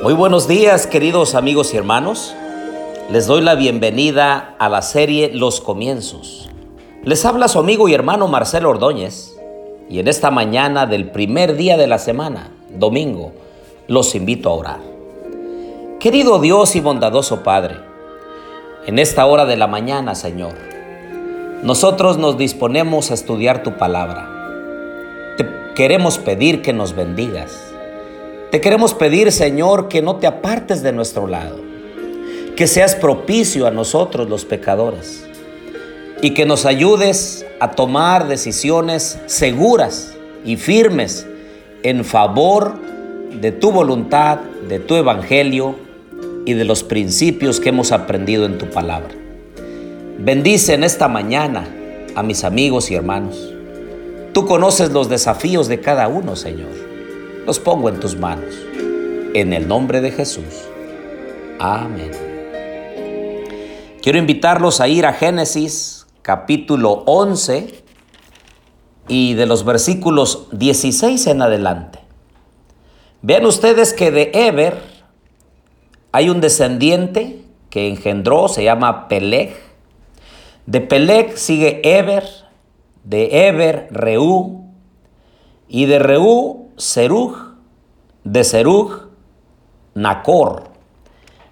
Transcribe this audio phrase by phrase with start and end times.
[0.00, 2.32] Muy buenos días queridos amigos y hermanos.
[3.10, 6.48] Les doy la bienvenida a la serie Los Comienzos.
[7.02, 9.36] Les habla su amigo y hermano Marcelo Ordóñez
[9.90, 13.32] y en esta mañana del primer día de la semana, domingo,
[13.88, 14.80] los invito a orar.
[15.98, 17.74] Querido Dios y bondadoso Padre,
[18.86, 20.54] en esta hora de la mañana, Señor,
[21.64, 25.34] nosotros nos disponemos a estudiar tu palabra.
[25.36, 27.67] Te queremos pedir que nos bendigas
[28.50, 31.60] te queremos pedir, Señor, que no te apartes de nuestro lado,
[32.56, 35.26] que seas propicio a nosotros los pecadores
[36.22, 41.26] y que nos ayudes a tomar decisiones seguras y firmes
[41.82, 42.74] en favor
[43.38, 45.76] de tu voluntad, de tu evangelio
[46.46, 49.10] y de los principios que hemos aprendido en tu palabra.
[50.18, 51.68] Bendice en esta mañana
[52.14, 53.54] a mis amigos y hermanos.
[54.32, 56.87] Tú conoces los desafíos de cada uno, Señor
[57.48, 58.54] los pongo en tus manos.
[59.32, 60.68] En el nombre de Jesús.
[61.58, 62.10] Amén.
[64.02, 67.82] Quiero invitarlos a ir a Génesis capítulo 11
[69.08, 72.00] y de los versículos 16 en adelante.
[73.22, 74.82] Vean ustedes que de Eber
[76.12, 79.56] hay un descendiente que engendró, se llama Peleg.
[80.66, 82.28] De Peleg sigue Eber,
[83.04, 84.67] de Eber Reú,
[85.68, 87.36] y de Reú Serug,
[88.24, 89.08] de Serug,
[89.94, 90.64] Nacor.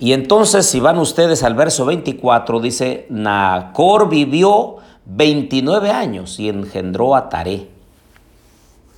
[0.00, 7.16] Y entonces si van ustedes al verso 24, dice, Nacor vivió 29 años y engendró
[7.16, 7.68] a Taré.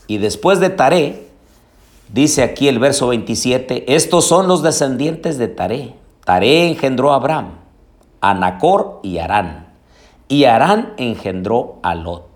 [0.07, 1.29] Y después de Taré,
[2.13, 5.95] dice aquí el verso 27, estos son los descendientes de Taré.
[6.25, 7.53] Taré engendró a Abraham,
[8.21, 9.69] a Nacor y Arán.
[10.29, 12.30] Y Arán engendró a Lot.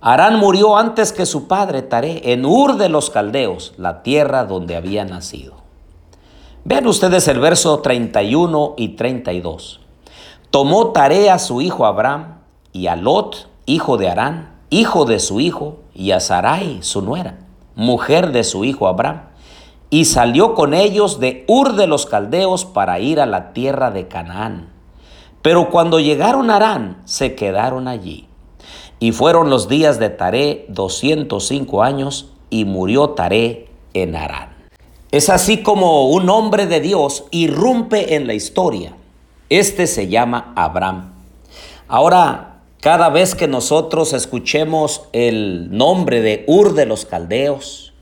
[0.00, 4.76] Arán murió antes que su padre Taré en Ur de los Caldeos, la tierra donde
[4.76, 5.54] había nacido.
[6.64, 9.80] Vean ustedes el verso 31 y 32.
[10.50, 12.38] Tomó Taré a su hijo Abraham
[12.72, 17.38] y a Lot, hijo de Arán, hijo de su hijo, y a Sarai, su nuera,
[17.74, 19.22] mujer de su hijo Abraham,
[19.90, 24.06] y salió con ellos de Ur de los Caldeos para ir a la tierra de
[24.06, 24.68] Canaán.
[25.42, 28.27] Pero cuando llegaron a Arán, se quedaron allí.
[29.00, 34.56] Y fueron los días de Taré 205 años y murió Taré en Arán.
[35.10, 38.94] Es así como un hombre de Dios irrumpe en la historia.
[39.48, 41.12] Este se llama Abraham.
[41.86, 47.94] Ahora, cada vez que nosotros escuchemos el nombre de Ur de los Caldeos,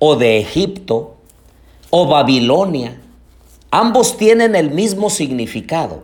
[0.00, 1.16] o de Egipto,
[1.90, 3.00] o Babilonia,
[3.70, 6.02] ambos tienen el mismo significado.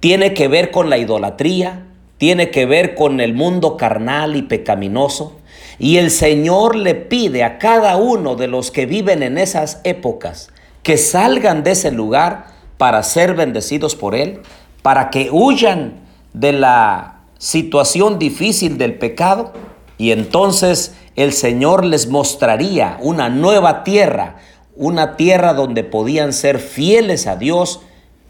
[0.00, 1.83] Tiene que ver con la idolatría,
[2.18, 5.36] tiene que ver con el mundo carnal y pecaminoso.
[5.78, 10.50] Y el Señor le pide a cada uno de los que viven en esas épocas
[10.84, 14.40] que salgan de ese lugar para ser bendecidos por Él,
[14.82, 15.94] para que huyan
[16.34, 19.52] de la situación difícil del pecado.
[19.96, 24.36] Y entonces el Señor les mostraría una nueva tierra,
[24.76, 27.80] una tierra donde podían ser fieles a Dios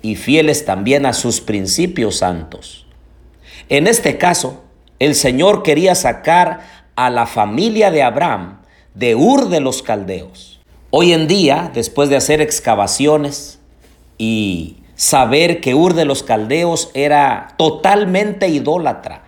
[0.00, 2.83] y fieles también a sus principios santos.
[3.68, 4.64] En este caso,
[4.98, 6.60] el Señor quería sacar
[6.96, 8.60] a la familia de Abraham
[8.94, 10.60] de Ur de los Caldeos.
[10.90, 13.58] Hoy en día, después de hacer excavaciones
[14.16, 19.24] y saber que Ur de los Caldeos era totalmente idólatra,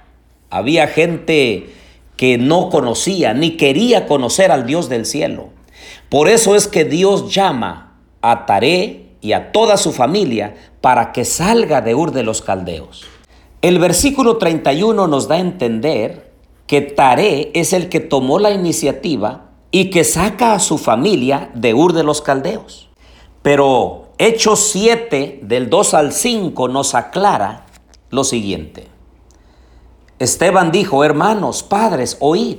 [0.51, 1.75] había gente
[2.17, 5.49] que no conocía ni quería conocer al Dios del cielo.
[6.09, 11.25] Por eso es que Dios llama a Taré y a toda su familia para que
[11.25, 13.05] salga de Ur de los Caldeos.
[13.63, 16.33] El versículo 31 nos da a entender
[16.67, 21.73] que Taré es el que tomó la iniciativa y que saca a su familia de
[21.75, 22.89] Ur de los Caldeos.
[23.43, 27.67] Pero Hechos 7 del 2 al 5 nos aclara
[28.11, 28.89] lo siguiente.
[30.19, 32.59] Esteban dijo, hermanos, padres, oíd,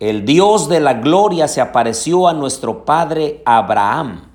[0.00, 4.32] el Dios de la gloria se apareció a nuestro padre Abraham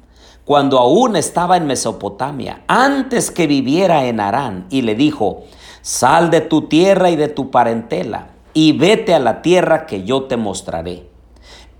[0.47, 5.43] cuando aún estaba en Mesopotamia, antes que viviera en Harán, y le dijo,
[5.87, 10.23] Sal de tu tierra y de tu parentela, y vete a la tierra que yo
[10.23, 11.07] te mostraré.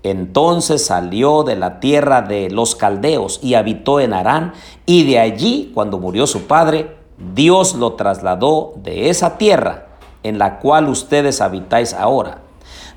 [0.02, 4.54] Entonces salió de la tierra de los caldeos y habitó en Harán,
[4.86, 6.96] y de allí, cuando murió su padre,
[7.34, 9.88] Dios lo trasladó de esa tierra
[10.22, 12.38] en la cual ustedes habitáis ahora.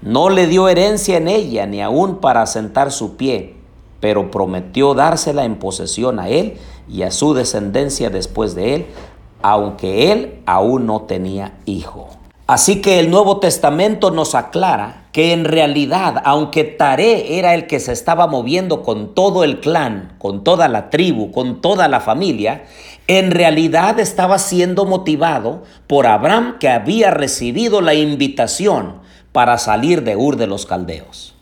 [0.01, 3.57] No le dio herencia en ella, ni aún para asentar su pie,
[3.99, 6.57] pero prometió dársela en posesión a él
[6.87, 8.85] y a su descendencia después de él,
[9.41, 12.09] aunque él aún no tenía hijo.
[12.47, 17.79] Así que el Nuevo Testamento nos aclara que en realidad, aunque Taré era el que
[17.79, 22.65] se estaba moviendo con todo el clan, con toda la tribu, con toda la familia,
[23.07, 28.95] en realidad estaba siendo motivado por Abraham que había recibido la invitación
[29.31, 31.33] para salir de Ur de los Caldeos.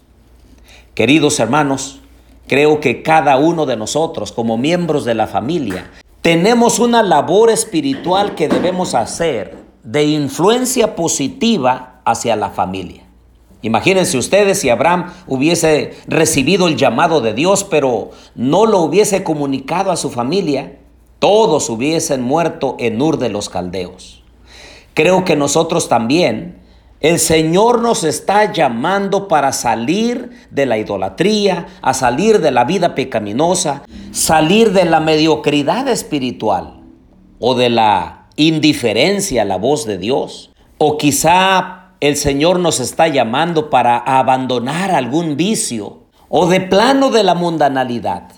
[0.94, 2.02] Queridos hermanos,
[2.48, 5.90] creo que cada uno de nosotros como miembros de la familia
[6.22, 13.04] tenemos una labor espiritual que debemos hacer de influencia positiva hacia la familia.
[13.62, 19.92] Imagínense ustedes si Abraham hubiese recibido el llamado de Dios, pero no lo hubiese comunicado
[19.92, 20.78] a su familia,
[21.20, 24.24] todos hubiesen muerto en Ur de los Caldeos.
[24.94, 26.60] Creo que nosotros también,
[27.02, 32.96] el Señor nos está llamando para salir de la idolatría, a salir de la vida
[32.96, 33.84] pecaminosa,
[34.20, 36.82] salir de la mediocridad espiritual
[37.40, 40.52] o de la indiferencia a la voz de Dios.
[40.78, 47.24] O quizá el Señor nos está llamando para abandonar algún vicio o de plano de
[47.24, 48.30] la mundanalidad.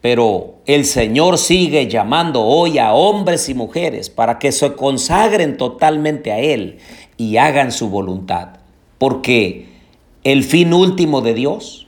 [0.00, 6.32] Pero el Señor sigue llamando hoy a hombres y mujeres para que se consagren totalmente
[6.32, 6.78] a Él
[7.16, 8.48] y hagan su voluntad.
[8.98, 9.68] Porque
[10.24, 11.81] el fin último de Dios,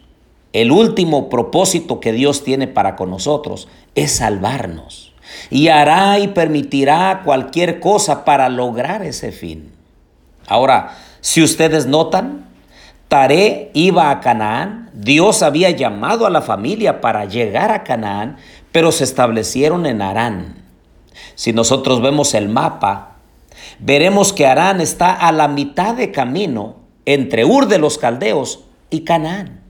[0.54, 3.66] el último propósito que Dios tiene para con nosotros
[3.96, 5.12] es salvarnos.
[5.50, 9.72] Y hará y permitirá cualquier cosa para lograr ese fin.
[10.46, 12.46] Ahora, si ustedes notan,
[13.08, 18.36] Taré iba a Canaán, Dios había llamado a la familia para llegar a Canaán,
[18.70, 20.62] pero se establecieron en Arán.
[21.34, 23.16] Si nosotros vemos el mapa,
[23.80, 29.00] veremos que Arán está a la mitad de camino entre Ur de los Caldeos y
[29.00, 29.63] Canaán.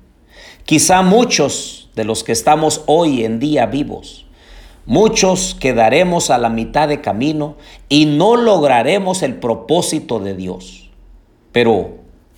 [0.64, 4.25] Quizá muchos de los que estamos hoy en día vivos,
[4.87, 7.56] muchos quedaremos a la mitad de camino
[7.90, 10.88] y no lograremos el propósito de Dios.
[11.52, 11.96] Pero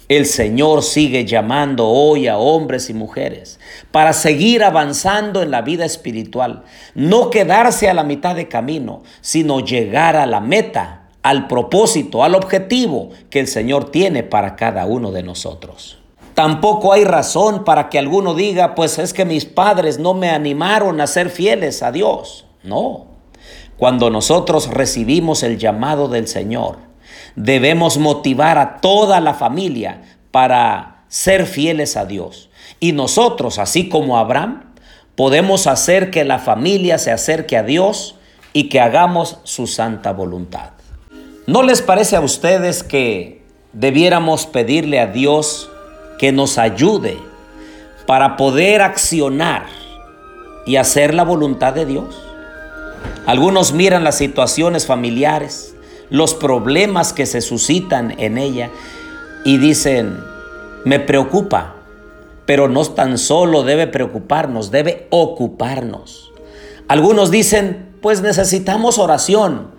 [0.09, 3.61] el Señor sigue llamando hoy a hombres y mujeres
[3.93, 6.65] para seguir avanzando en la vida espiritual,
[6.97, 12.35] no quedarse a la mitad de camino, sino llegar a la meta, al propósito, al
[12.35, 15.99] objetivo que el Señor tiene para cada uno de nosotros.
[16.37, 21.01] Tampoco hay razón para que alguno diga, pues es que mis padres no me animaron
[21.01, 22.45] a ser fieles a Dios.
[22.63, 23.07] No.
[23.79, 26.77] Cuando nosotros recibimos el llamado del Señor,
[27.37, 32.51] debemos motivar a toda la familia para ser fieles a Dios.
[32.81, 34.75] Y nosotros, así como Abraham,
[35.15, 38.17] podemos hacer que la familia se acerque a Dios
[38.53, 40.73] y que hagamos su santa voluntad.
[41.47, 43.43] ¿No les parece a ustedes que
[43.73, 45.71] debiéramos pedirle a Dios
[46.19, 47.19] que nos ayude
[48.07, 49.67] para poder accionar
[50.67, 52.23] y hacer la voluntad de Dios?
[53.27, 55.77] Algunos miran las situaciones familiares
[56.11, 58.71] los problemas que se suscitan en ella
[59.45, 60.19] y dicen,
[60.85, 61.75] me preocupa,
[62.45, 66.33] pero no tan solo debe preocuparnos, debe ocuparnos.
[66.89, 69.73] Algunos dicen, pues necesitamos oración,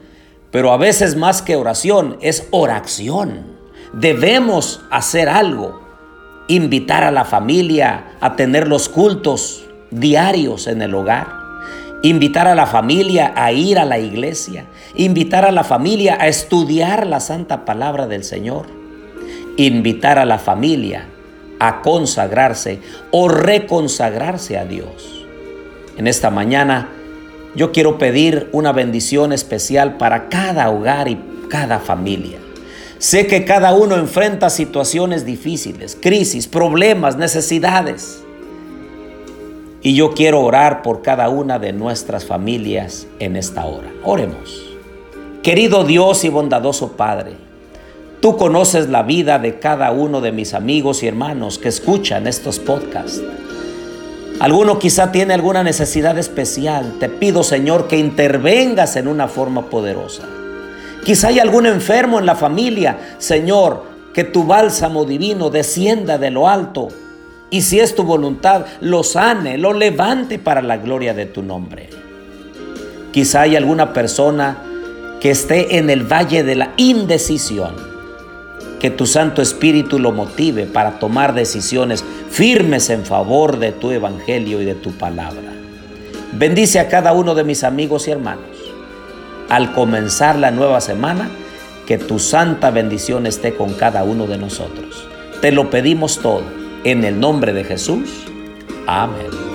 [0.52, 3.56] pero a veces más que oración es oración.
[3.94, 5.82] Debemos hacer algo,
[6.48, 11.38] invitar a la familia a tener los cultos diarios en el hogar
[12.04, 17.08] invitar a la familia a ir a la iglesia, invitar a la familia a estudiar
[17.08, 18.68] la santa palabra del Señor,
[19.58, 21.06] invitar a la familia
[21.60, 22.80] a consagrarse
[23.12, 25.26] o reconsagrarse a Dios.
[25.98, 26.90] En esta mañana
[27.56, 31.18] yo quiero pedir una bendición especial para cada hogar y
[31.50, 32.38] cada familia.
[33.00, 38.24] Sé que cada uno enfrenta situaciones difíciles, crisis, problemas, necesidades.
[39.84, 43.90] Y yo quiero orar por cada una de nuestras familias en esta hora.
[44.04, 44.64] Oremos.
[45.44, 47.34] Querido Dios y bondadoso Padre,
[48.20, 52.58] tú conoces la vida de cada uno de mis amigos y hermanos que escuchan estos
[52.58, 53.22] podcasts.
[54.40, 56.96] Alguno quizá tiene alguna necesidad especial.
[57.00, 60.28] Te pido, Señor, que intervengas en una forma poderosa.
[61.08, 63.16] Quizá hay algún enfermo en la familia.
[63.18, 66.90] Señor, que tu bálsamo divino descienda de lo alto
[67.50, 71.90] y si es tu voluntad, lo sane, lo levante para la gloria de tu nombre.
[73.14, 74.58] Quizá hay alguna persona
[75.22, 77.74] que esté en el valle de la indecisión.
[78.82, 84.62] Que tu Santo Espíritu lo motive para tomar decisiones firmes en favor de tu Evangelio
[84.62, 85.54] y de tu palabra.
[86.34, 88.57] Bendice a cada uno de mis amigos y hermanos.
[89.50, 91.30] Al comenzar la nueva semana,
[91.86, 95.08] que tu santa bendición esté con cada uno de nosotros.
[95.42, 96.44] Te lo pedimos todo
[96.84, 98.26] en el nombre de Jesús.
[98.86, 99.47] Amén.